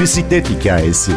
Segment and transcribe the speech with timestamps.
[0.00, 1.12] Bisiklet hikayesi.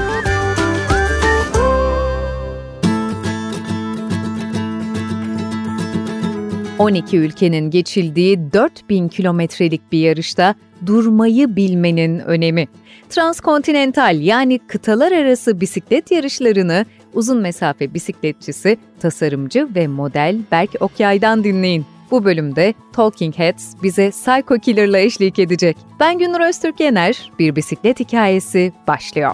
[6.80, 12.68] ...12 ülkenin geçildiği 4000 kilometrelik bir yarışta durmayı bilmenin önemi.
[13.10, 21.86] Transkontinental yani kıtalar arası bisiklet yarışlarını uzun mesafe bisikletçisi, tasarımcı ve model Berk Okyay'dan dinleyin.
[22.12, 25.78] Bu bölümde Talking Heads bize Psycho Killer'la eşlik edecek.
[26.00, 29.32] Ben Günür Öztürk Yener, bir bisiklet hikayesi başlıyor.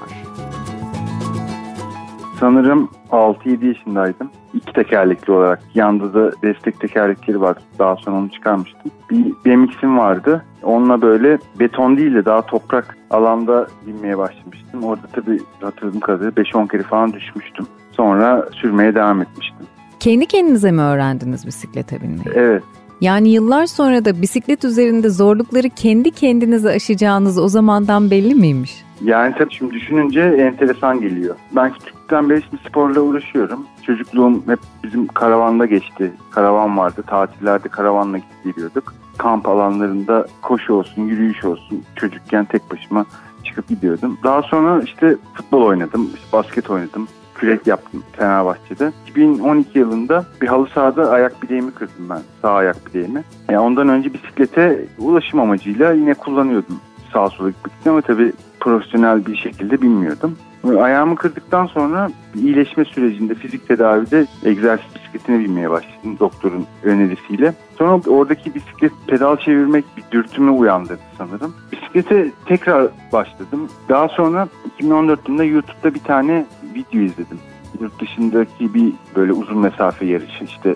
[2.39, 4.29] Sanırım 6-7 yaşındaydım.
[4.53, 5.63] İki tekerlekli olarak.
[5.75, 7.57] Yanda da destek tekerlekleri var.
[7.79, 8.91] Daha sonra onu çıkarmıştım.
[9.11, 10.45] Bir BMX'im vardı.
[10.63, 14.83] Onunla böyle beton değil de daha toprak alanda binmeye başlamıştım.
[14.83, 17.67] Orada tabii hatırladığım kadarıyla 5-10 kere falan düşmüştüm.
[17.91, 19.67] Sonra sürmeye devam etmiştim.
[19.99, 22.35] Kendi kendinize mi öğrendiniz bisiklete binmeyi?
[22.35, 22.63] Evet.
[23.01, 28.83] Yani yıllar sonra da bisiklet üzerinde zorlukları kendi kendinize aşacağınız o zamandan belli miymiş?
[29.01, 31.35] Yani tabii şimdi düşününce enteresan geliyor.
[31.55, 33.65] Ben küçükten beri şimdi sporla uğraşıyorum.
[33.83, 36.11] Çocukluğum hep bizim karavanda geçti.
[36.31, 37.03] Karavan vardı.
[37.07, 38.93] Tatillerde karavanla gidip geliyorduk.
[39.17, 41.83] Kamp alanlarında koşu olsun, yürüyüş olsun.
[41.95, 43.05] Çocukken tek başıma
[43.43, 44.17] çıkıp gidiyordum.
[44.23, 48.91] Daha sonra işte futbol oynadım, işte basket oynadım kürek yaptım Fenerbahçe'de.
[49.07, 52.21] 2012 yılında bir halı sahada ayak bileğimi kırdım ben.
[52.41, 53.23] Sağ ayak bileğimi.
[53.49, 56.79] Yani ondan önce bisiklete ulaşım amacıyla yine kullanıyordum
[57.13, 60.37] sağa sola gitmek için ama tabii profesyonel bir şekilde bilmiyordum.
[60.79, 67.53] Ayağımı kırdıktan sonra iyileşme sürecinde fizik tedavide egzersiz bisikletine binmeye başladım doktorun önerisiyle.
[67.77, 71.55] Sonra oradaki bisiklet pedal çevirmek bir dürtümü uyandırdı sanırım.
[71.71, 73.69] Bisiklete tekrar başladım.
[73.89, 76.45] Daha sonra 2014 yılında YouTube'da bir tane
[76.75, 77.39] video izledim.
[77.81, 80.75] Yurt dışındaki bir böyle uzun mesafe yarışı işte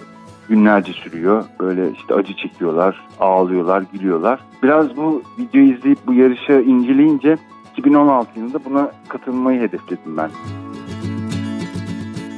[0.49, 1.45] günlerce sürüyor.
[1.59, 4.39] Böyle işte acı çekiyorlar, ağlıyorlar, gülüyorlar.
[4.63, 7.37] Biraz bu videoyu izleyip bu yarışı inceleyince
[7.77, 10.29] 2016 yılında buna katılmayı hedefledim ben.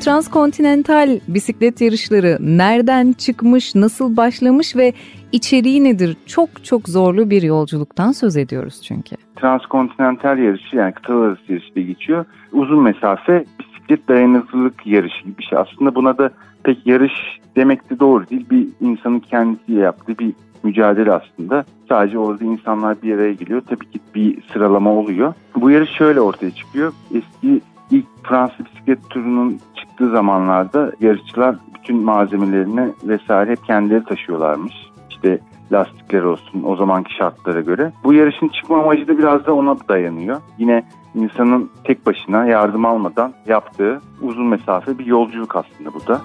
[0.03, 4.93] Transkontinental bisiklet yarışları nereden çıkmış, nasıl başlamış ve
[5.31, 6.17] içeriği nedir?
[6.25, 9.15] Çok çok zorlu bir yolculuktan söz ediyoruz çünkü.
[9.35, 12.25] Transkontinental yarışı yani kıtalar arası yarışı diye geçiyor.
[12.51, 15.59] Uzun mesafe bisiklet dayanıklılık yarışı gibi bir şey.
[15.59, 16.29] Aslında buna da
[16.63, 17.13] pek yarış
[17.55, 18.45] demek de doğru değil.
[18.51, 20.33] Bir insanın kendisiyle yaptığı bir
[20.63, 21.65] mücadele aslında.
[21.89, 23.61] Sadece orada insanlar bir araya geliyor.
[23.69, 25.33] Tabii ki bir sıralama oluyor.
[25.55, 26.93] Bu yarış şöyle ortaya çıkıyor.
[27.13, 27.61] Eski
[27.93, 34.73] ilk Fransız bisiklet turunun çıktığı zamanlarda yarışçılar bütün malzemelerini vesaire hep kendileri taşıyorlarmış.
[35.09, 35.39] İşte
[35.71, 37.91] lastikler olsun o zamanki şartlara göre.
[38.03, 40.41] Bu yarışın çıkma amacı da biraz da ona dayanıyor.
[40.57, 40.83] Yine
[41.15, 46.21] insanın tek başına yardım almadan yaptığı uzun mesafe bir yolculuk aslında bu da.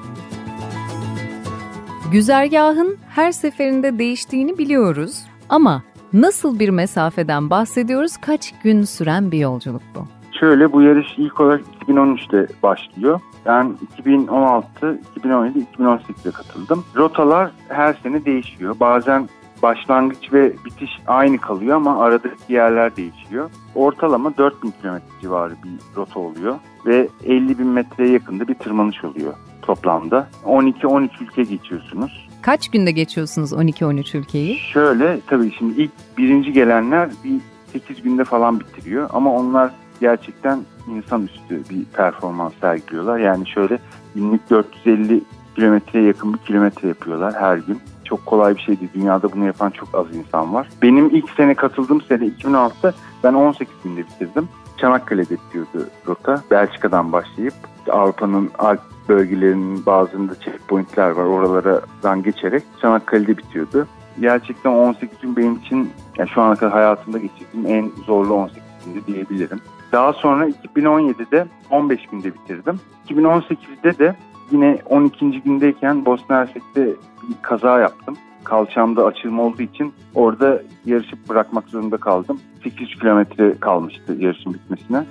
[2.13, 8.17] Güzergahın her seferinde değiştiğini biliyoruz ama nasıl bir mesafeden bahsediyoruz?
[8.17, 10.18] Kaç gün süren bir yolculuk bu?
[10.41, 13.21] Şöyle bu yarış ilk olarak 2013'te başlıyor.
[13.47, 16.85] Ben 2016, 2017, 2018'de katıldım.
[16.97, 18.77] Rotalar her sene değişiyor.
[18.81, 19.29] Bazen
[19.63, 23.51] başlangıç ve bitiş aynı kalıyor ama aradaki yerler değişiyor.
[23.75, 26.57] Ortalama 4000 kilometre civarı bir rota oluyor
[26.87, 30.29] ve 50 bin metreye yakında bir tırmanış oluyor toplamda.
[30.47, 32.29] 12-13 ülke geçiyorsunuz.
[32.43, 34.59] Kaç günde geçiyorsunuz 12-13 ülkeyi?
[34.59, 37.41] Şöyle tabii şimdi ilk birinci gelenler bir
[37.73, 43.19] 8 günde falan bitiriyor ama onlar gerçekten insanüstü bir performans sergiliyorlar.
[43.19, 43.79] Yani şöyle
[44.15, 45.21] günlük 450
[45.55, 47.81] kilometreye yakın bir kilometre yapıyorlar her gün.
[48.05, 48.91] Çok kolay bir şey değil.
[48.95, 50.69] Dünyada bunu yapan çok az insan var.
[50.83, 52.93] Benim ilk sene katıldığım sene 2016'da
[53.25, 54.49] ben 18 günde bitirdim.
[54.79, 56.43] Çanakkale'de bitiyordu rota.
[56.51, 57.55] Belçika'dan başlayıp
[57.91, 61.25] Avrupa'nın Alp bölgelerinin bazılarında checkpointler var.
[61.25, 63.87] Oralardan geçerek Çanakkale'de bitiyordu.
[64.21, 69.01] Gerçekten 18 gün benim için yani şu ana kadar hayatımda geçirdiğim en zorlu 18 gündü
[69.07, 69.61] diyebilirim.
[69.93, 72.81] Daha sonra 2017'de 15 günde bitirdim.
[73.09, 74.17] 2018'de de
[74.51, 75.43] yine 12.
[75.43, 76.87] gündeyken Bosna Hersek'te
[77.29, 78.17] bir kaza yaptım.
[78.45, 82.41] Kalçamda açılma olduğu için orada yarışıp bırakmak zorunda kaldım.
[82.65, 85.05] 8 kilometre kalmıştı yarışın bitmesine.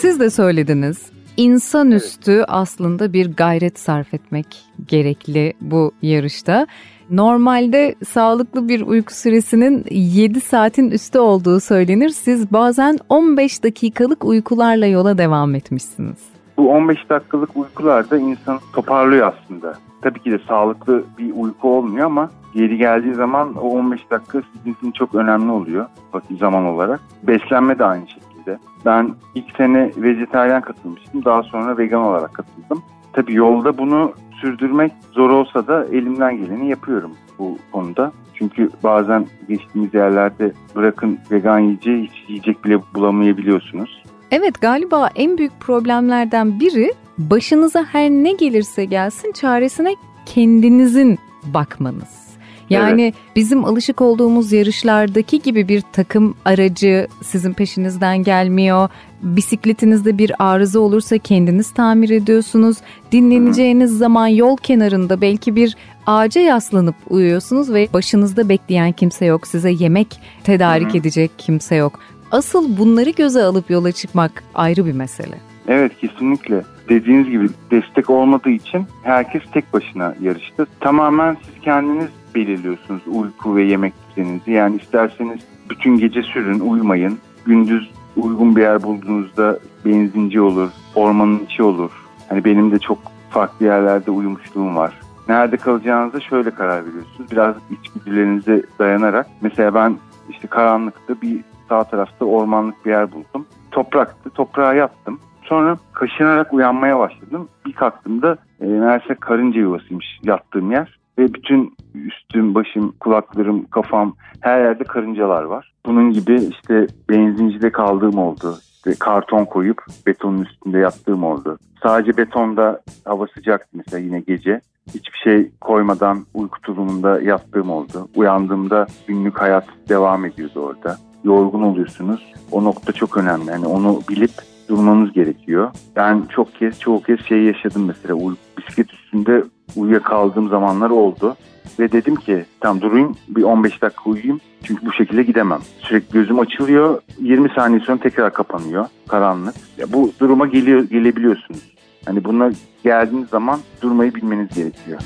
[0.00, 1.12] Siz de söylediniz.
[1.36, 2.44] İnsanüstü evet.
[2.48, 4.46] aslında bir gayret sarf etmek
[4.86, 6.66] gerekli bu yarışta.
[7.12, 12.08] Normalde sağlıklı bir uyku süresinin 7 saatin üstü olduğu söylenir.
[12.08, 16.18] Siz bazen 15 dakikalık uykularla yola devam etmişsiniz.
[16.56, 19.74] Bu 15 dakikalık uykular da insan toparlıyor aslında.
[20.02, 24.74] Tabii ki de sağlıklı bir uyku olmuyor ama geri geldiği zaman o 15 dakika sizin
[24.74, 27.00] için çok önemli oluyor vakit zaman olarak.
[27.22, 28.58] Beslenme de aynı şekilde.
[28.86, 31.24] Ben ilk sene vejetaryen katılmıştım.
[31.24, 32.82] Daha sonra vegan olarak katıldım.
[33.12, 37.12] Tabii yolda bunu sürdürmek zor olsa da elimden geleni yapıyorum.
[37.38, 38.12] bu konuda.
[38.34, 44.02] Çünkü bazen geçtiğimiz yerlerde bırakın vegan yiyeceği hiç yiyecek bile bulamayabiliyorsunuz.
[44.30, 49.94] Evet galiba en büyük problemlerden biri başınıza her ne gelirse gelsin çaresine
[50.26, 52.31] kendinizin bakmanız.
[52.72, 53.14] Yani evet.
[53.36, 58.88] bizim alışık olduğumuz yarışlardaki gibi bir takım aracı sizin peşinizden gelmiyor.
[59.22, 62.76] Bisikletinizde bir arıza olursa kendiniz tamir ediyorsunuz.
[63.12, 63.94] Dinleneceğiniz Hı.
[63.94, 65.76] zaman yol kenarında belki bir
[66.06, 69.46] ağaca yaslanıp uyuyorsunuz ve başınızda bekleyen kimse yok.
[69.46, 70.98] Size yemek tedarik Hı.
[70.98, 71.98] edecek kimse yok.
[72.30, 75.34] Asıl bunları göze alıp yola çıkmak ayrı bir mesele.
[75.68, 76.62] Evet kesinlikle.
[76.88, 80.66] Dediğiniz gibi destek olmadığı için herkes tek başına yarıştı.
[80.80, 84.50] Tamamen siz kendiniz belirliyorsunuz uyku ve yemek düzeninizi.
[84.50, 85.40] Yani isterseniz
[85.70, 87.18] bütün gece sürün, uyumayın.
[87.46, 91.90] Gündüz uygun bir yer bulduğunuzda benzinci olur, ormanın içi olur.
[92.28, 92.98] Hani benim de çok
[93.30, 94.92] farklı yerlerde uyumuşluğum var.
[95.28, 97.30] Nerede kalacağınıza şöyle karar veriyorsunuz.
[97.30, 99.26] Biraz içgüdülerinize dayanarak.
[99.40, 99.96] Mesela ben
[100.30, 103.46] işte karanlıkta bir sağ tarafta ormanlık bir yer buldum.
[103.70, 104.30] Topraktı.
[104.30, 105.20] Toprağa yattım.
[105.42, 107.48] Sonra kaşınarak uyanmaya başladım.
[107.66, 110.98] Bir kalktığımda e, meğerse karınca yuvasıymış yattığım yer.
[111.18, 115.72] Ve bütün üstüm, başım, kulaklarım, kafam her yerde karıncalar var.
[115.86, 118.58] Bunun gibi işte benzincide kaldığım oldu.
[118.74, 121.58] İşte karton koyup betonun üstünde yattığım oldu.
[121.82, 124.60] Sadece betonda hava sıcaktı mesela yine gece.
[124.94, 128.08] Hiçbir şey koymadan uyku tulumunda yattığım oldu.
[128.16, 130.96] Uyandığımda günlük hayat devam ediyordu orada.
[131.24, 132.32] Yorgun oluyorsunuz.
[132.50, 133.50] O nokta çok önemli.
[133.50, 134.30] Yani onu bilip
[134.68, 135.70] durmanız gerekiyor.
[135.96, 138.34] Ben çok kez, çoğu kez şey yaşadım mesela.
[138.58, 139.44] Bisiklet üstünde
[139.76, 141.36] uyuyakaldığım zamanlar oldu.
[141.78, 144.40] Ve dedim ki tam durayım bir 15 dakika uyuyayım.
[144.64, 145.60] Çünkü bu şekilde gidemem.
[145.78, 147.00] Sürekli gözüm açılıyor.
[147.18, 148.86] 20 saniye sonra tekrar kapanıyor.
[149.08, 149.54] Karanlık.
[149.78, 151.72] Ya bu duruma geliyor, gelebiliyorsunuz.
[152.04, 152.50] Hani buna
[152.84, 155.00] geldiğiniz zaman durmayı bilmeniz gerekiyor.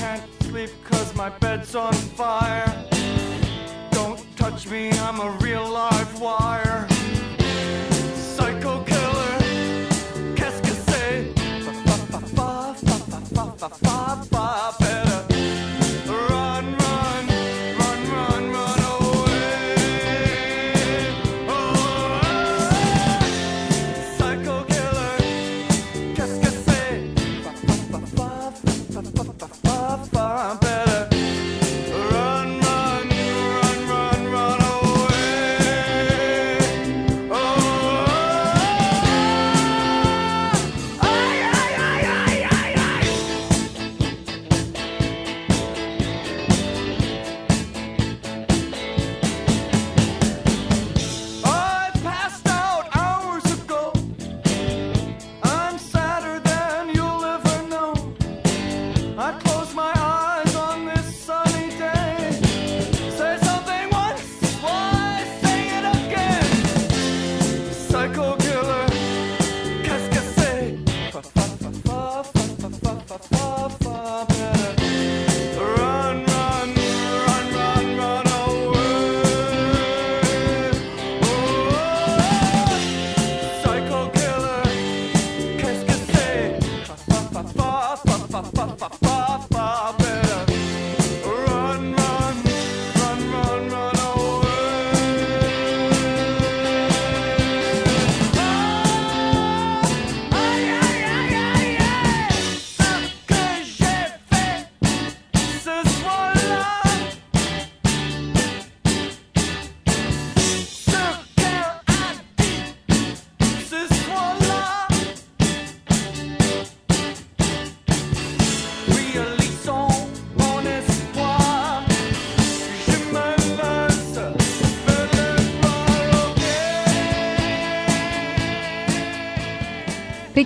[0.00, 2.91] Can't sleep cause my bed's on fire.
[4.70, 6.91] Me, I'm a real live wire.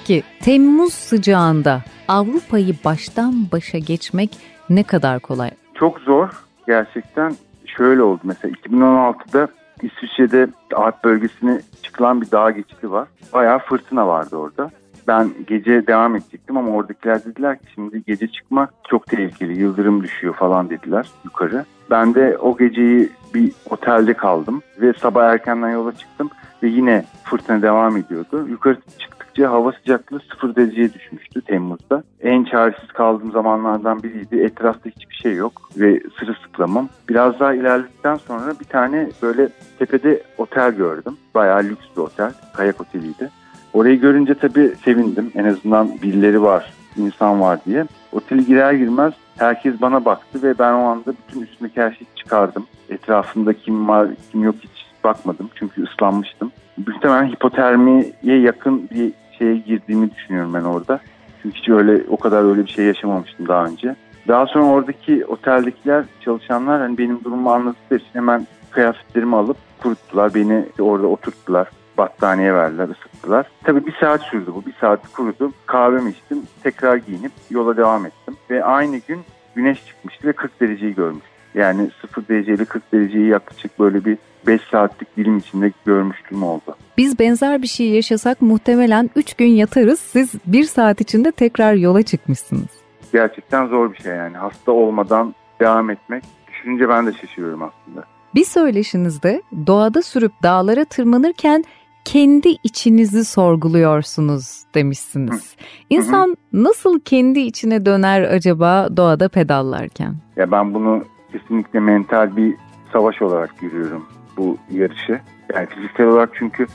[0.09, 4.39] Peki Temmuz sıcağında Avrupa'yı baştan başa geçmek
[4.71, 5.51] ne kadar kolay?
[5.75, 6.29] Çok zor
[6.67, 7.37] gerçekten.
[7.67, 9.49] Şöyle oldu mesela 2016'da
[9.83, 13.09] İsviçre'de Alp bölgesine çıkılan bir dağ geçidi var.
[13.33, 14.71] Bayağı fırtına vardı orada.
[15.09, 19.61] Ben gece devam edecektim ama oradakiler dediler ki şimdi gece çıkmak çok tehlikeli.
[19.61, 21.65] Yıldırım düşüyor falan dediler yukarı.
[21.91, 26.31] Ben de o geceyi bir otelde kaldım ve sabah erkenden yola çıktım
[26.63, 28.49] ve yine fırtına devam ediyordu.
[28.49, 32.03] Yukarı çık gittikçe hava sıcaklığı sıfır dereceye düşmüştü Temmuz'da.
[32.21, 34.37] En çaresiz kaldığım zamanlardan biriydi.
[34.37, 36.89] Etrafta hiçbir şey yok ve sırılsıklamım.
[37.09, 41.17] Biraz daha ilerledikten sonra bir tane böyle tepede otel gördüm.
[41.35, 42.33] Bayağı lüks bir otel.
[42.55, 43.31] Kayak oteliydi.
[43.73, 45.33] Orayı görünce tabii sevindim.
[45.35, 47.87] En azından birileri var, insan var diye.
[48.13, 52.67] Oteli girer girmez herkes bana baktı ve ben o anda bütün üstümdeki her şeyi çıkardım.
[52.89, 55.51] Etrafımda kim var, kim yok hiç bakmadım.
[55.55, 56.53] Çünkü ıslanmıştım.
[56.87, 61.01] Muhtemelen hipotermiye yakın bir şeye girdiğimi düşünüyorum ben orada.
[61.43, 63.97] Çünkü hiç öyle o kadar öyle bir şey yaşamamıştım daha önce.
[64.29, 70.35] Daha sonra oradaki oteldekiler, çalışanlar hani benim durumumu anladıkları için hemen kıyafetlerimi alıp kuruttular.
[70.35, 71.69] Beni orada oturttular.
[71.99, 73.47] Battaniye verdiler, ısıttılar.
[73.65, 74.67] Tabii bir saat sürdü bu.
[74.67, 75.53] Bir saat kurudu.
[75.67, 76.43] Kahvemi içtim.
[76.63, 78.37] Tekrar giyinip yola devam ettim.
[78.51, 79.21] Ve aynı gün
[79.55, 81.36] güneş çıkmıştı ve 40 dereceyi görmüştüm.
[81.57, 86.77] Yani 0 dereceyle 40 dereceyi yaklaşık böyle bir 5 saatlik dilim içinde görmüştüm oldu.
[86.99, 90.01] Biz benzer bir şey yaşasak muhtemelen 3 gün yatarız.
[90.01, 92.69] Siz 1 saat içinde tekrar yola çıkmışsınız.
[93.13, 94.37] Gerçekten zor bir şey yani.
[94.37, 96.25] Hasta olmadan devam etmek.
[96.49, 98.05] Düşününce ben de şaşırıyorum aslında.
[98.35, 101.65] Bir söyleşinizde doğada sürüp dağlara tırmanırken
[102.05, 105.57] kendi içinizi sorguluyorsunuz demişsiniz.
[105.91, 110.15] İnsan nasıl kendi içine döner acaba doğada pedallarken?
[110.37, 112.55] Ya ben bunu kesinlikle mental bir
[112.93, 114.07] savaş olarak görüyorum
[114.37, 115.21] bu yarışı.
[115.55, 116.67] Yani fiziksel olarak çünkü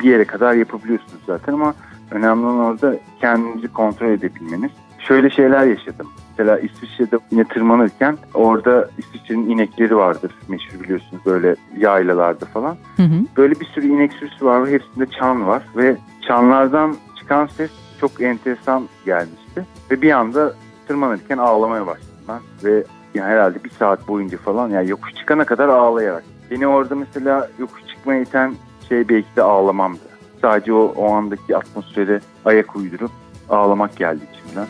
[0.00, 1.74] bir yere kadar yapabiliyorsunuz zaten ama
[2.10, 4.70] önemli olan orada kendinizi kontrol edebilmeniz.
[4.98, 6.06] Şöyle şeyler yaşadım.
[6.38, 12.76] Mesela İsviçre'de yine tırmanırken orada İsviçre'nin inekleri vardır meşhur biliyorsunuz böyle yaylalarda falan.
[12.96, 13.24] Hı hı.
[13.36, 15.96] Böyle bir sürü inek sürüsü var ve hepsinde çan var ve
[16.28, 19.66] çanlardan çıkan ses çok enteresan gelmişti.
[19.90, 20.54] Ve bir anda
[20.88, 22.84] tırmanırken ağlamaya başladım ben ve
[23.16, 26.24] yani herhalde bir saat boyunca falan yani yokuş çıkana kadar ağlayarak.
[26.50, 28.54] Beni orada mesela yokuş çıkmaya iten
[28.88, 29.98] şey belki de ağlamamdı.
[30.42, 33.10] Sadece o, o andaki atmosfere ayak uydurup
[33.50, 34.66] ağlamak geldi içimden.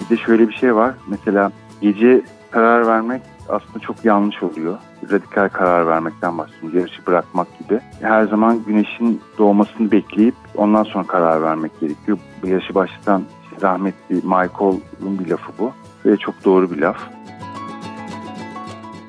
[0.00, 0.94] Bir de şöyle bir şey var.
[1.08, 4.78] Mesela gece karar vermek aslında çok yanlış oluyor.
[5.10, 6.78] Radikal karar vermekten bahsediyorum.
[6.78, 7.80] Yarışı bırakmak gibi.
[8.00, 12.18] Her zaman güneşin doğmasını bekleyip ondan sonra karar vermek gerekiyor.
[12.44, 13.22] Yarışı başlatan
[13.62, 15.72] rahmetli Michael'ın bir lafı bu.
[16.06, 16.98] Ve çok doğru bir laf.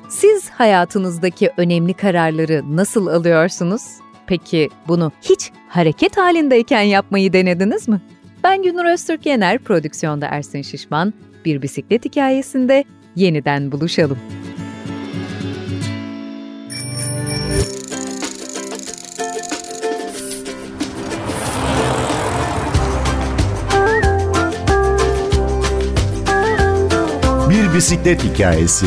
[0.08, 3.82] Siz hayatınızdaki önemli kararları nasıl alıyorsunuz?
[4.26, 8.00] Peki bunu hiç hareket halindeyken yapmayı denediniz mi?
[8.44, 11.14] Ben Günür Öztürk Yener, prodüksiyonda Ersin Şişman.
[11.44, 12.84] Bir bisiklet hikayesinde
[13.16, 14.18] yeniden buluşalım.
[27.74, 28.86] Bir bisiklet hikayesi.